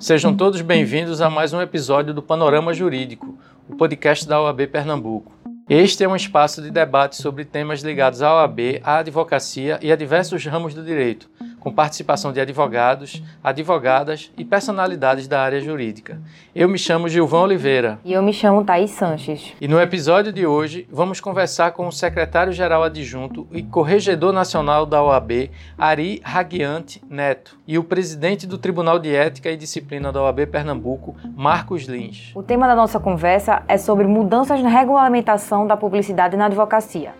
[0.00, 5.30] Sejam todos bem-vindos a mais um episódio do Panorama Jurídico, o podcast da OAB Pernambuco.
[5.68, 9.96] Este é um espaço de debate sobre temas ligados à OAB, à advocacia e a
[9.96, 11.28] diversos ramos do direito,
[11.60, 16.20] com participação de advogados, advogadas e personalidades da área jurídica.
[16.54, 17.98] Eu me chamo Gilvão Oliveira.
[18.04, 19.52] E eu me chamo Thaís Sanches.
[19.60, 25.02] E no episódio de hoje vamos conversar com o secretário-geral adjunto e corregedor nacional da
[25.02, 30.46] OAB, Ari Raguiante Neto, e o presidente do Tribunal de Ética e Disciplina da OAB
[30.46, 32.32] Pernambuco, Marcos Lins.
[32.34, 37.12] O tema da nossa conversa é sobre mudanças na regulamentação da publicidade na advocacia.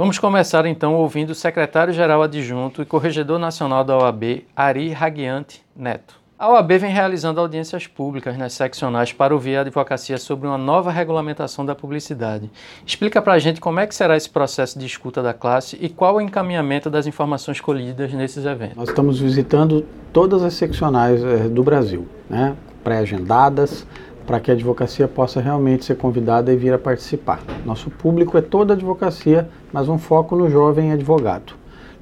[0.00, 6.14] Vamos começar então ouvindo o secretário-geral adjunto e corregedor nacional da OAB, Ari Raguiante Neto.
[6.38, 10.90] A OAB vem realizando audiências públicas nas seccionais para ouvir a advocacia sobre uma nova
[10.90, 12.50] regulamentação da publicidade.
[12.86, 15.90] Explica para a gente como é que será esse processo de escuta da classe e
[15.90, 18.78] qual o encaminhamento das informações colhidas nesses eventos.
[18.78, 23.86] Nós estamos visitando todas as seccionais eh, do Brasil, né, pré-agendadas,
[24.26, 27.40] para que a advocacia possa realmente ser convidada e vir a participar.
[27.64, 31.54] Nosso público é toda a advocacia, mas um foco no jovem advogado.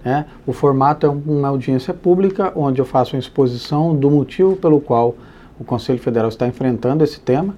[0.04, 0.26] Né?
[0.46, 5.14] O formato é uma audiência pública, onde eu faço uma exposição do motivo pelo qual
[5.58, 7.54] o Conselho Federal está enfrentando esse tema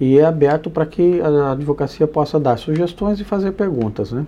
[0.00, 4.12] e é aberto para que a advocacia possa dar sugestões e fazer perguntas.
[4.12, 4.26] Né?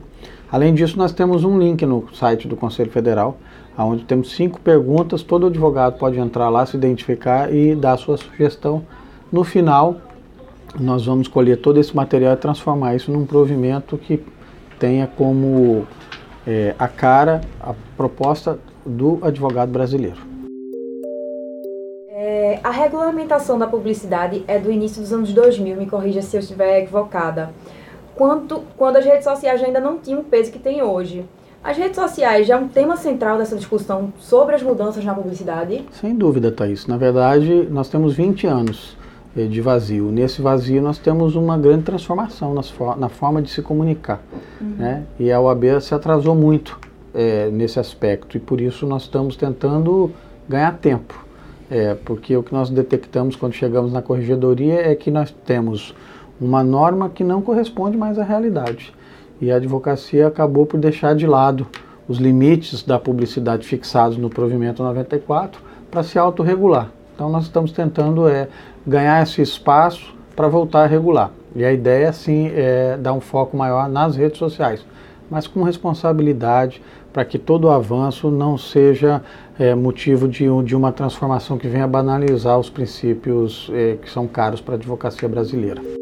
[0.51, 3.37] Além disso, nós temos um link no site do Conselho Federal,
[3.77, 8.17] onde temos cinco perguntas, todo advogado pode entrar lá, se identificar e dar a sua
[8.17, 8.85] sugestão
[9.31, 9.97] no final,
[10.79, 14.25] nós vamos colher todo esse material e transformar isso num provimento que
[14.79, 15.87] tenha como
[16.47, 20.17] é, a cara a proposta do advogado brasileiro.
[22.11, 26.41] É, a regulamentação da publicidade é do início dos anos 2000, me corrija se eu
[26.41, 27.51] estiver equivocada,
[28.15, 31.25] quando, quando as redes sociais ainda não tinham o peso que tem hoje.
[31.63, 35.85] As redes sociais já é um tema central dessa discussão sobre as mudanças na publicidade?
[35.91, 36.87] Sem dúvida, Thaís.
[36.87, 38.98] Na verdade, nós temos 20 anos
[39.47, 40.11] de vazio.
[40.11, 42.55] Nesse vazio nós temos uma grande transformação
[42.97, 44.21] na forma de se comunicar.
[44.61, 44.75] Uhum.
[44.79, 45.05] Né?
[45.19, 46.79] E a OAB se atrasou muito
[47.15, 50.11] é, nesse aspecto e por isso nós estamos tentando
[50.49, 51.27] ganhar tempo.
[51.71, 55.95] É, porque o que nós detectamos quando chegamos na corregedoria é que nós temos
[56.41, 58.95] uma norma que não corresponde mais à realidade.
[59.41, 61.67] E a advocacia acabou por deixar de lado
[62.09, 65.61] os limites da publicidade fixados no provimento 94
[65.91, 66.91] para se autorregular.
[67.15, 68.49] Então nós estamos tentando é,
[68.89, 71.31] ganhar esse espaço para voltar a regular.
[71.55, 74.85] E a ideia, sim, é dar um foco maior nas redes sociais,
[75.31, 76.83] mas com responsabilidade
[77.13, 79.23] para que todo o avanço não seja
[79.59, 84.61] é, motivo de, de, uma transformação que venha banalizar os princípios é, que são caros
[84.61, 85.98] para a advocacia brasileira.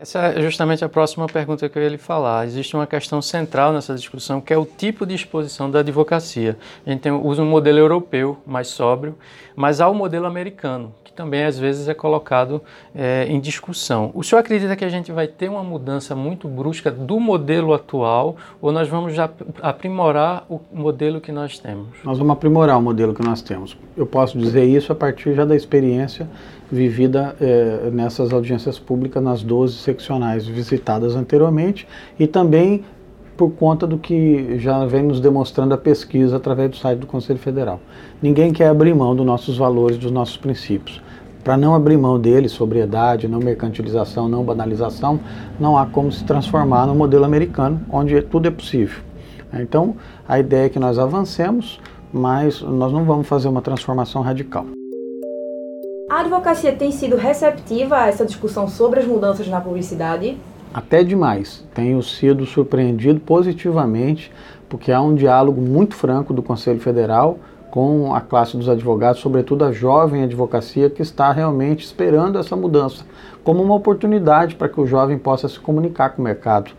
[0.00, 2.46] Essa é justamente a próxima pergunta que eu ia lhe falar.
[2.46, 6.56] Existe uma questão central nessa discussão, que é o tipo de exposição da advocacia.
[6.86, 9.14] A gente tem, usa um modelo europeu, mais sóbrio,
[9.54, 12.62] mas há o modelo americano, que também às vezes é colocado
[12.94, 14.10] é, em discussão.
[14.14, 18.36] O senhor acredita que a gente vai ter uma mudança muito brusca do modelo atual
[18.58, 19.12] ou nós vamos
[19.60, 21.88] aprimorar o modelo que nós temos?
[22.02, 23.76] Nós vamos aprimorar o modelo que nós temos.
[23.94, 26.26] Eu posso dizer isso a partir já da experiência
[26.70, 29.74] vivida é, nessas audiências públicas nas 12
[30.46, 31.86] visitadas anteriormente
[32.18, 32.84] e também
[33.36, 37.38] por conta do que já vem nos demonstrando a pesquisa através do site do Conselho
[37.38, 37.80] Federal.
[38.20, 41.00] Ninguém quer abrir mão dos nossos valores, dos nossos princípios.
[41.42, 45.18] Para não abrir mão deles, sobriedade, não mercantilização, não banalização,
[45.58, 49.00] não há como se transformar no modelo americano, onde tudo é possível.
[49.54, 49.96] Então,
[50.28, 51.80] a ideia é que nós avancemos,
[52.12, 54.66] mas nós não vamos fazer uma transformação radical.
[56.10, 60.36] A advocacia tem sido receptiva a essa discussão sobre as mudanças na publicidade?
[60.74, 61.64] Até demais.
[61.72, 64.32] Tenho sido surpreendido positivamente,
[64.68, 67.38] porque há um diálogo muito franco do Conselho Federal
[67.70, 73.04] com a classe dos advogados, sobretudo a jovem advocacia que está realmente esperando essa mudança
[73.44, 76.72] como uma oportunidade para que o jovem possa se comunicar com o mercado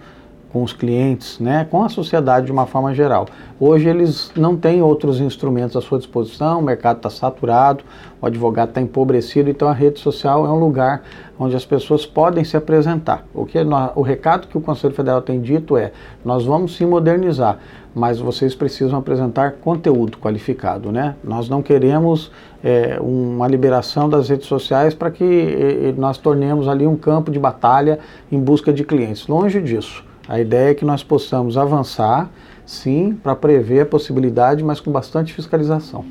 [0.51, 3.25] com os clientes, né, com a sociedade de uma forma geral.
[3.59, 7.83] Hoje eles não têm outros instrumentos à sua disposição, o mercado está saturado,
[8.21, 11.03] o advogado está empobrecido, então a rede social é um lugar
[11.39, 13.25] onde as pessoas podem se apresentar.
[13.33, 15.91] O, que nós, o recado que o Conselho Federal tem dito é:
[16.23, 17.57] nós vamos se modernizar,
[17.95, 20.91] mas vocês precisam apresentar conteúdo qualificado.
[20.91, 21.15] Né?
[21.23, 22.31] Nós não queremos
[22.63, 27.39] é, uma liberação das redes sociais para que e, nós tornemos ali um campo de
[27.39, 27.99] batalha
[28.31, 29.27] em busca de clientes.
[29.27, 30.10] Longe disso.
[30.27, 32.29] A ideia é que nós possamos avançar,
[32.65, 36.05] sim, para prever a possibilidade, mas com bastante fiscalização.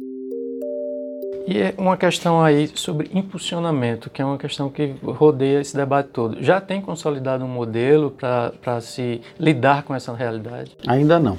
[1.47, 6.11] E é uma questão aí sobre impulsionamento, que é uma questão que rodeia esse debate
[6.13, 6.43] todo.
[6.43, 10.77] Já tem consolidado um modelo para se lidar com essa realidade?
[10.87, 11.37] Ainda não.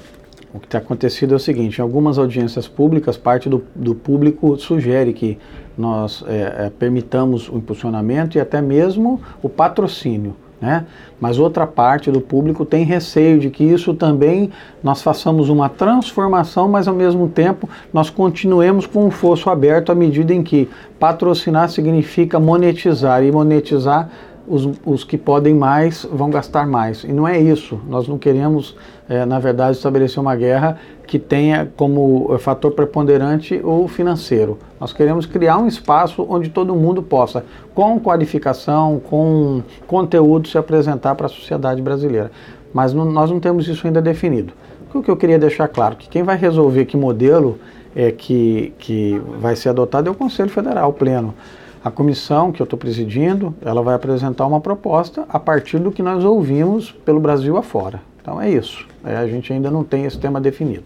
[0.54, 4.58] O que tem acontecido é o seguinte: em algumas audiências públicas, parte do, do público
[4.58, 5.38] sugere que
[5.78, 10.36] nós é, é, permitamos o impulsionamento e até mesmo o patrocínio.
[10.62, 10.86] Né?
[11.20, 14.52] Mas outra parte do público tem receio de que isso também
[14.84, 19.96] nós façamos uma transformação, mas ao mesmo tempo nós continuemos com o fosso aberto à
[19.96, 20.70] medida em que
[21.00, 24.08] patrocinar significa monetizar e monetizar
[24.48, 27.04] os, os que podem mais vão gastar mais.
[27.04, 27.80] E não é isso.
[27.88, 28.76] Nós não queremos,
[29.08, 30.78] é, na verdade, estabelecer uma guerra
[31.08, 34.58] que tenha como fator preponderante o financeiro.
[34.80, 37.44] Nós queremos criar um espaço onde todo mundo possa,
[37.74, 42.32] com qualificação, com conteúdo, se apresentar para a sociedade brasileira.
[42.74, 44.54] Mas não, nós não temos isso ainda definido.
[44.94, 47.58] O que eu queria deixar claro que quem vai resolver que modelo
[47.96, 51.34] é que, que vai ser adotado é o Conselho Federal Pleno.
[51.84, 56.04] A comissão que eu estou presidindo, ela vai apresentar uma proposta a partir do que
[56.04, 58.00] nós ouvimos pelo Brasil afora.
[58.22, 58.88] Então é isso.
[59.04, 60.84] É, a gente ainda não tem esse tema definido.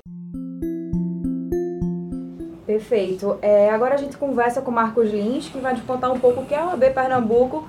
[2.65, 3.38] Perfeito.
[3.42, 6.45] É, agora a gente conversa com Marcos Lins, que vai nos contar um pouco o
[6.45, 7.68] que é a OAB Pernambuco,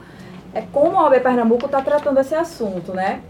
[0.54, 3.22] é, como a OAB Pernambuco está tratando esse assunto, né?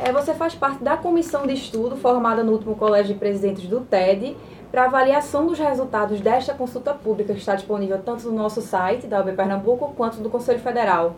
[0.00, 3.80] É, você faz parte da comissão de estudo formada no último Colégio de Presidentes do
[3.80, 4.36] TED,
[4.70, 9.20] para avaliação dos resultados desta consulta pública, que está disponível tanto no nosso site da
[9.20, 11.16] UB Pernambuco quanto do Conselho Federal.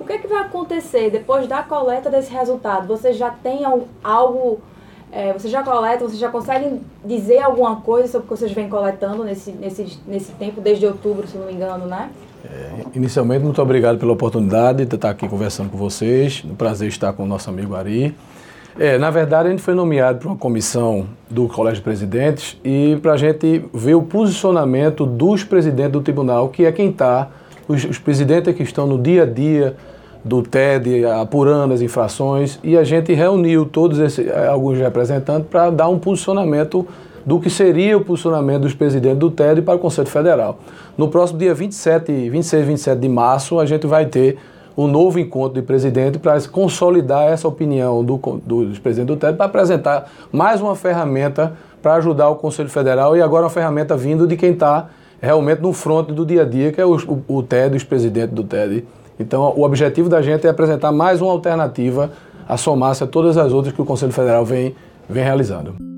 [0.00, 2.86] O que, é que vai acontecer depois da coleta desse resultado?
[2.86, 3.62] Você já tem
[4.02, 4.60] algo,
[5.10, 8.68] é, você já coleta, vocês já conseguem dizer alguma coisa sobre o que vocês vêm
[8.68, 12.10] coletando nesse, nesse, nesse tempo, desde outubro, se não me engano, né?
[12.44, 16.44] É, inicialmente, muito obrigado pela oportunidade de estar aqui conversando com vocês.
[16.44, 18.14] Um prazer estar com o nosso amigo Ari.
[18.80, 22.96] É, na verdade, a gente foi nomeado para uma comissão do Colégio de Presidentes e
[23.02, 27.28] para a gente ver o posicionamento dos presidentes do tribunal, que é quem está,
[27.66, 29.74] os, os presidentes que estão no dia a dia
[30.24, 35.70] do TED, apurando as infrações, e a gente reuniu todos esses, eh, alguns representantes para
[35.70, 36.86] dar um posicionamento
[37.26, 40.60] do que seria o posicionamento dos presidentes do TED para o Conselho Federal.
[40.96, 44.38] No próximo dia 27, 26 e 27 de março, a gente vai ter
[44.78, 49.36] um novo encontro de presidente para consolidar essa opinião do, do, dos presidentes do TED,
[49.36, 54.24] para apresentar mais uma ferramenta para ajudar o Conselho Federal e agora uma ferramenta vindo
[54.24, 54.88] de quem está
[55.20, 58.32] realmente no fronte do dia a dia, que é o, o, o TED, os presidentes
[58.32, 58.84] do TED.
[59.18, 62.12] Então, o objetivo da gente é apresentar mais uma alternativa
[62.48, 64.76] a somar-se a todas as outras que o Conselho Federal vem,
[65.08, 65.97] vem realizando.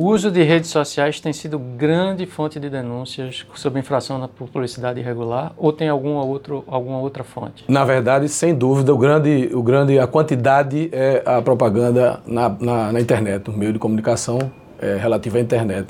[0.00, 5.00] O uso de redes sociais tem sido grande fonte de denúncias sobre infração na publicidade
[5.00, 7.64] irregular ou tem alguma, outro, alguma outra fonte?
[7.66, 12.92] Na verdade, sem dúvida, o grande, o grande, a quantidade é a propaganda na, na,
[12.92, 14.38] na internet, no meio de comunicação
[14.80, 15.88] é, à internet.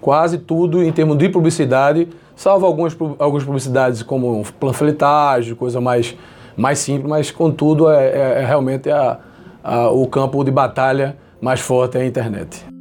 [0.00, 2.06] Quase tudo em termos de publicidade,
[2.36, 6.16] salvo algumas, algumas publicidades como panfletagem, coisa mais,
[6.56, 9.18] mais simples, mas contudo é, é, é realmente a,
[9.64, 12.77] a, o campo de batalha mais forte é a internet.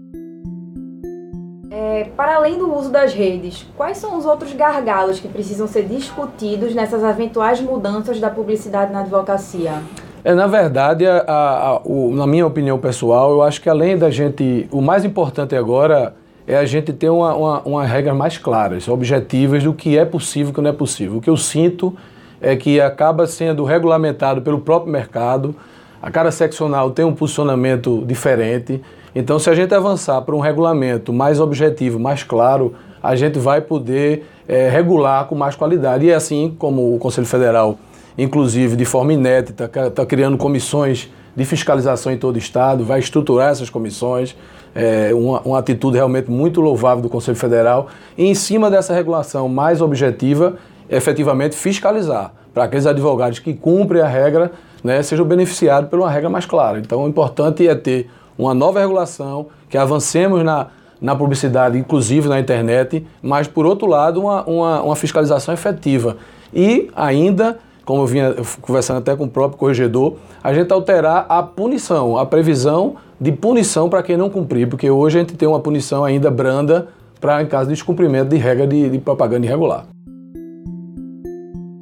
[1.97, 5.81] É, para além do uso das redes, quais são os outros gargalos que precisam ser
[5.87, 9.81] discutidos nessas eventuais mudanças da publicidade na advocacia?
[10.23, 14.11] É, na verdade, a, a, o, na minha opinião pessoal, eu acho que além da
[14.11, 14.67] gente.
[14.71, 16.13] O mais importante agora
[16.45, 20.49] é a gente ter uma, uma, uma regras mais claras, objetivas do que é possível
[20.49, 21.17] e o que não é possível.
[21.17, 21.97] O que eu sinto
[22.39, 25.55] é que acaba sendo regulamentado pelo próprio mercado,
[26.01, 28.81] a cada seccional tem um posicionamento diferente.
[29.15, 33.61] Então, se a gente avançar para um regulamento mais objetivo, mais claro, a gente vai
[33.61, 36.05] poder é, regular com mais qualidade.
[36.05, 37.77] E é assim como o Conselho Federal,
[38.17, 43.51] inclusive de forma inédita, está criando comissões de fiscalização em todo o Estado, vai estruturar
[43.51, 44.35] essas comissões,
[44.73, 47.87] é, uma, uma atitude realmente muito louvável do Conselho Federal.
[48.17, 50.55] E em cima dessa regulação mais objetiva,
[50.89, 54.51] efetivamente fiscalizar, para aqueles advogados que cumprem a regra
[54.83, 56.79] né, sejam beneficiados por uma regra mais clara.
[56.79, 60.65] Então, o importante é ter uma nova regulação, que avancemos na,
[60.99, 66.17] na publicidade, inclusive na internet, mas, por outro lado, uma, uma, uma fiscalização efetiva.
[66.51, 71.43] E ainda, como eu vinha conversando até com o próprio corregedor, a gente alterar a
[71.43, 75.59] punição, a previsão de punição para quem não cumprir, porque hoje a gente tem uma
[75.59, 76.87] punição ainda branda
[77.21, 79.85] para em caso de descumprimento de regra de, de propaganda irregular.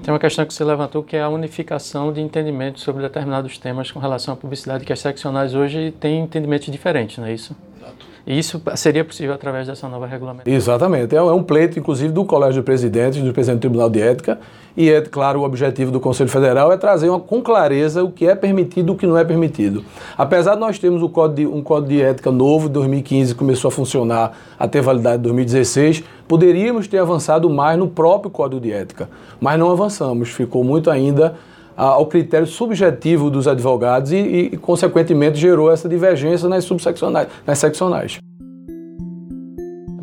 [0.05, 3.89] Tem uma questão que você levantou que é a unificação de entendimento sobre determinados temas
[3.89, 7.55] com relação à publicidade, que as seccionais hoje têm entendimentos diferentes, não é isso?
[7.75, 8.05] Exato.
[8.27, 10.51] E isso seria possível através dessa nova regulamentação?
[10.51, 11.15] Exatamente.
[11.15, 14.39] É, é um pleito, inclusive, do Colégio de Presidentes, do Presidente do Tribunal de Ética,
[14.75, 18.27] e é, claro, o objetivo do Conselho Federal é trazer uma, com clareza o que
[18.27, 19.85] é permitido e o que não é permitido.
[20.17, 23.71] Apesar de nós termos um código de, um código de ética novo, 2015 começou a
[23.71, 29.07] funcionar até validade de 2016, poderíamos ter avançado mais no próprio Código de Ética,
[29.39, 31.35] mas não avançamos, ficou muito ainda
[31.75, 38.19] ao critério subjetivo dos advogados e, e, consequentemente, gerou essa divergência nas subseccionais, nas seccionais.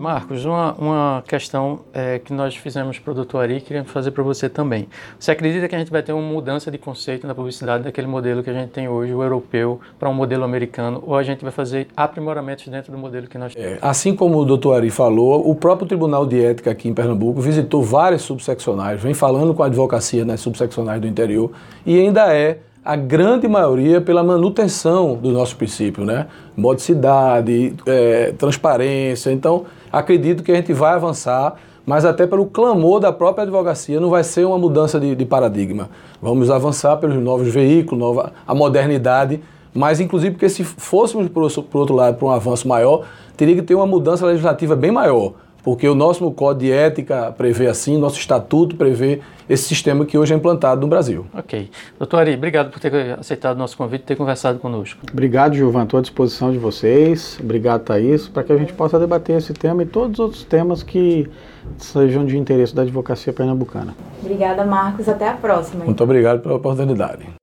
[0.02, 4.24] Marcos, uma, uma questão é, que nós fizemos para o doutor Ari, queríamos fazer para
[4.24, 4.88] você também.
[5.16, 8.42] Você acredita que a gente vai ter uma mudança de conceito na publicidade daquele modelo
[8.42, 11.52] que a gente tem hoje, o europeu, para um modelo americano, ou a gente vai
[11.52, 13.74] fazer aprimoramentos dentro do modelo que nós temos?
[13.74, 17.40] É, assim como o doutor Ari falou, o próprio Tribunal de Ética aqui em Pernambuco
[17.40, 21.52] visitou várias subseccionais, vem falando com a advocacia nas subseccionais do interior
[21.86, 26.26] e ainda é a grande maioria pela manutenção do nosso princípio, né?
[26.56, 29.30] Modicidade, é, transparência.
[29.30, 31.54] Então, acredito que a gente vai avançar,
[31.86, 35.90] mas até pelo clamor da própria advocacia, não vai ser uma mudança de, de paradigma.
[36.20, 39.40] Vamos avançar pelos novos veículos, nova, a modernidade,
[39.72, 43.04] mas inclusive porque se fôssemos, por, outro lado, para um avanço maior,
[43.36, 47.66] teria que ter uma mudança legislativa bem maior porque o nosso Código de Ética prevê
[47.66, 51.26] assim, nosso estatuto prevê esse sistema que hoje é implantado no Brasil.
[51.34, 51.70] Ok.
[51.98, 55.00] Doutor Ari, obrigado por ter aceitado o nosso convite e ter conversado conosco.
[55.12, 55.84] Obrigado, Gilvan.
[55.84, 57.38] Estou à disposição de vocês.
[57.40, 60.82] Obrigado, Thaís, para que a gente possa debater esse tema e todos os outros temas
[60.82, 61.28] que
[61.76, 63.94] sejam de interesse da advocacia pernambucana.
[64.20, 65.08] Obrigada, Marcos.
[65.08, 65.84] Até a próxima.
[65.84, 67.41] Muito obrigado pela oportunidade.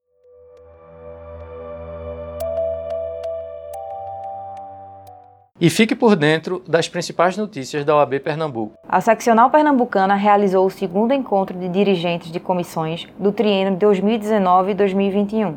[5.61, 8.75] E fique por dentro das principais notícias da OAB Pernambuco.
[8.87, 15.55] A seccional pernambucana realizou o segundo encontro de dirigentes de comissões do triênio 2019-2021.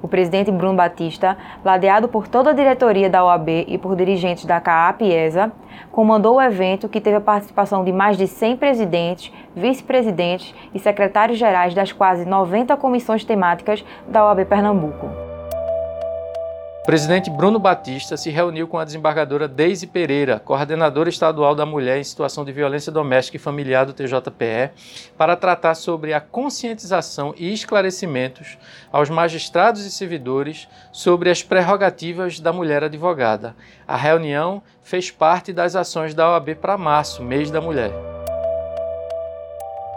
[0.00, 4.60] O presidente Bruno Batista, ladeado por toda a diretoria da OAB e por dirigentes da
[4.60, 5.50] CAAP e ESA,
[5.90, 11.36] comandou o evento que teve a participação de mais de 100 presidentes, vice-presidentes e secretários
[11.36, 15.31] gerais das quase 90 comissões temáticas da OAB Pernambuco.
[16.82, 21.96] O presidente Bruno Batista se reuniu com a desembargadora Deise Pereira, coordenadora estadual da mulher
[21.96, 24.72] em situação de violência doméstica e familiar do TJPE,
[25.16, 28.58] para tratar sobre a conscientização e esclarecimentos
[28.90, 33.54] aos magistrados e servidores sobre as prerrogativas da mulher advogada.
[33.86, 37.92] A reunião fez parte das ações da OAB para março, mês da mulher.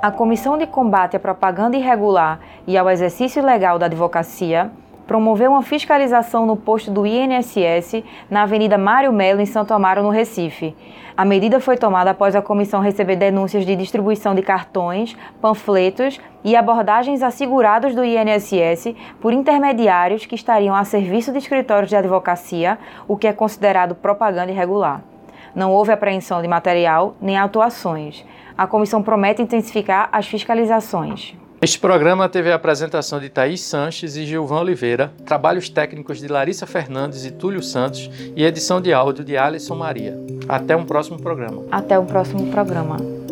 [0.04, 4.70] A Comissão de Combate à Propaganda Irregular e ao Exercício Legal da Advocacia
[5.08, 10.10] promoveu uma fiscalização no posto do INSS na Avenida Mário Melo, em Santo Amaro, no
[10.10, 10.76] Recife.
[11.18, 16.56] A medida foi tomada após a comissão receber denúncias de distribuição de cartões, panfletos e
[16.56, 22.78] abordagens a segurados do INSS por intermediários que estariam a serviço de escritórios de advocacia,
[23.08, 25.02] o que é considerado propaganda irregular.
[25.56, 28.26] Não houve apreensão de material nem atuações.
[28.58, 31.34] A comissão promete intensificar as fiscalizações.
[31.66, 36.68] Este programa teve a apresentação de Thaís Sanches e Gilvão Oliveira, trabalhos técnicos de Larissa
[36.68, 40.16] Fernandes e Túlio Santos e edição de áudio de Alisson Maria.
[40.48, 41.64] Até um próximo programa.
[41.72, 43.25] Até o próximo programa.